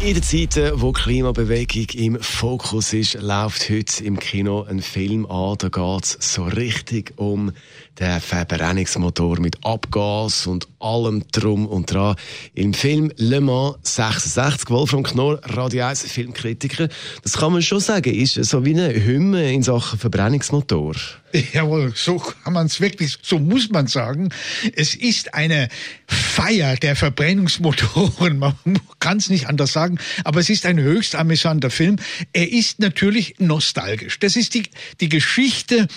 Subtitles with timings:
[0.00, 5.56] In den Zeiten, wo Klimabewegung im Fokus ist, läuft heute im Kino ein Film an.
[5.58, 7.50] Da geht es so richtig um
[7.98, 12.14] den Verbrennungsmotor mit Abgas und allem drum und dran.
[12.54, 16.88] Im Film Le Mans 66, Wolfram Knorr, Radio 1 Filmkritiker.
[17.24, 20.94] Das kann man schon sagen, ist so wie eine Hymne in Sachen Verbrennungsmotor.
[21.52, 24.30] Jawohl, so kann man es wirklich, so muss man sagen.
[24.74, 25.68] Es ist eine
[26.06, 28.38] Feier der Verbrennungsmotoren.
[28.38, 28.54] Man
[28.98, 31.96] kann es nicht anders sagen, aber es ist ein höchst amüsanter Film.
[32.32, 34.18] Er ist natürlich nostalgisch.
[34.18, 34.64] Das ist die,
[35.00, 35.88] die Geschichte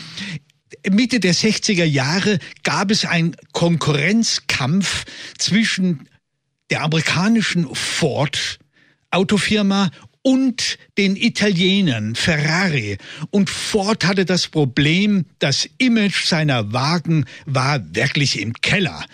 [0.89, 5.05] Mitte der 60er Jahre gab es einen Konkurrenzkampf
[5.37, 6.07] zwischen
[6.69, 8.59] der amerikanischen Ford
[9.11, 9.91] Autofirma
[10.23, 12.97] und den Italienern Ferrari.
[13.31, 19.05] Und Ford hatte das Problem, das Image seiner Wagen war wirklich im Keller.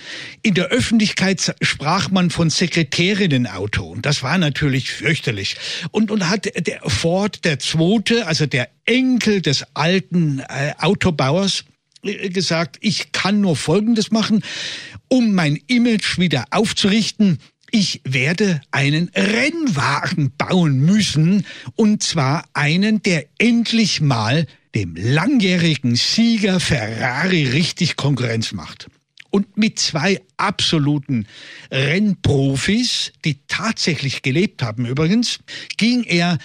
[0.41, 3.85] In der Öffentlichkeit sprach man von Sekretärinnenauto.
[3.85, 5.55] Und das war natürlich fürchterlich.
[5.91, 11.63] Und, und hat der Ford, der Zweite, also der Enkel des alten äh, Autobauers,
[12.03, 14.43] äh, gesagt, ich kann nur Folgendes machen,
[15.07, 17.39] um mein Image wieder aufzurichten
[17.71, 26.59] ich werde einen Rennwagen bauen müssen, und zwar einen, der endlich mal dem langjährigen Sieger
[26.59, 28.89] Ferrari richtig Konkurrenz macht.
[29.29, 31.27] Und mit zwei absoluten
[31.71, 35.39] Rennprofis, die tatsächlich gelebt haben übrigens,
[35.77, 36.37] ging er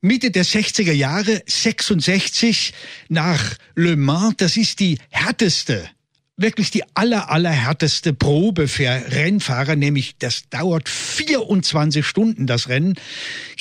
[0.00, 2.74] Mitte der 60er Jahre, 66,
[3.08, 4.34] nach Le Mans.
[4.36, 5.88] Das ist die härteste
[6.36, 12.94] wirklich die aller, allerhärteste Probe für Rennfahrer, nämlich das dauert 24 Stunden, das Rennen,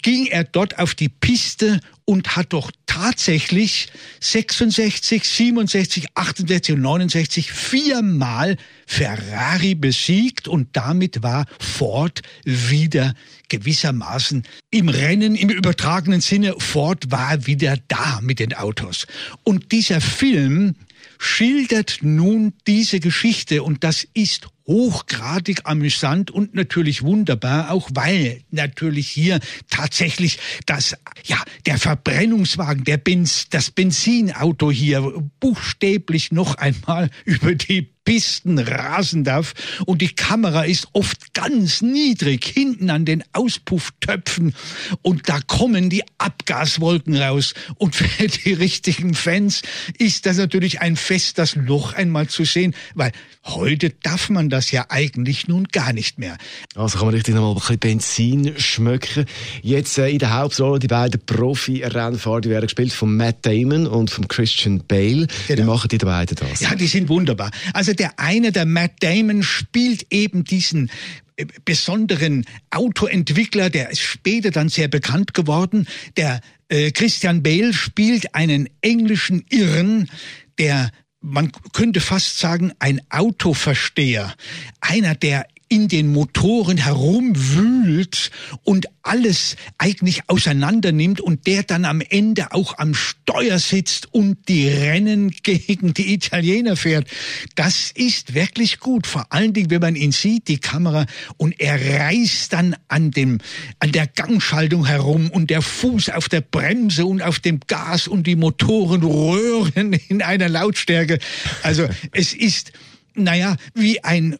[0.01, 3.87] ging er dort auf die Piste und hat doch tatsächlich
[4.19, 13.15] 66, 67, 68 und 69 viermal Ferrari besiegt und damit war Ford wieder
[13.49, 19.07] gewissermaßen im Rennen, im übertragenen Sinne, Ford war wieder da mit den Autos.
[19.43, 20.75] Und dieser Film
[21.17, 29.07] schildert nun diese Geschichte und das ist hochgradig amüsant und natürlich wunderbar, auch weil natürlich
[29.07, 29.39] hier
[29.69, 37.94] tatsächlich das, ja, der Verbrennungswagen, der Benz, das Benzinauto hier buchstäblich noch einmal über die
[38.05, 39.53] Pisten rasen darf
[39.85, 44.55] und die Kamera ist oft ganz niedrig hinten an den Auspufftöpfen
[45.01, 49.63] und da kommen die Abgaswolken raus und für die richtigen Fans
[49.97, 53.11] ist das natürlich ein Fest, das noch einmal zu sehen, weil
[53.45, 56.37] heute darf man das ja eigentlich nun gar nicht mehr.
[56.75, 59.25] Also kann man richtig noch mal ein bisschen Benzin schmücken.
[59.61, 64.09] Jetzt äh, in der Hauptrolle die beiden Profi-Rennfahrer, die werden gespielt von Matt Damon und
[64.09, 65.27] von Christian Bale.
[65.47, 65.61] Genau.
[65.61, 66.59] Wie machen die beiden das?
[66.61, 67.51] Ja, die sind wunderbar.
[67.73, 70.89] Also der eine, der Matt Damon, spielt eben diesen
[71.37, 75.87] äh, besonderen Autoentwickler, der ist später dann sehr bekannt geworden.
[76.17, 80.09] Der äh, Christian Bale spielt einen englischen Irren,
[80.57, 80.91] der
[81.21, 84.35] man könnte fast sagen, ein Autoversteher,
[84.79, 88.31] einer, der in den Motoren herumwühlt
[88.63, 94.47] und alles eigentlich auseinander nimmt und der dann am Ende auch am Steuer sitzt und
[94.47, 97.07] die Rennen gegen die Italiener fährt.
[97.55, 99.07] Das ist wirklich gut.
[99.07, 101.05] Vor allen Dingen, wenn man ihn sieht, die Kamera,
[101.37, 103.39] und er reißt dann an dem,
[103.79, 108.27] an der Gangschaltung herum und der Fuß auf der Bremse und auf dem Gas und
[108.27, 111.19] die Motoren röhren in einer Lautstärke.
[111.63, 112.71] Also es ist,
[113.15, 114.37] naja, wie ein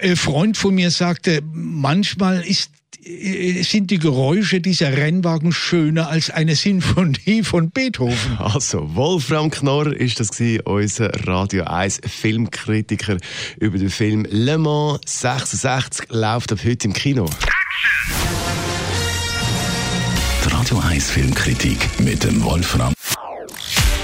[0.00, 2.70] äh, Freund von mir sagte, manchmal ist
[3.06, 8.38] äh, sind die Geräusche dieser Rennwagen schöner als eine Sinfonie von Beethoven.
[8.38, 13.18] Also, Wolfram Knorr ist das gewesen, unser Radio 1 Filmkritiker
[13.60, 17.28] über den Film Le Mans 66 läuft ab heute im Kino.
[20.44, 22.95] Die Radio 1 Filmkritik mit dem Wolfram